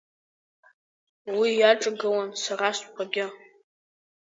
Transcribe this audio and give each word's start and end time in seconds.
Уи 1.39 1.49
иаҿагылан 1.59 2.29
сара 2.43 2.67
стәқәагьы… 2.77 3.25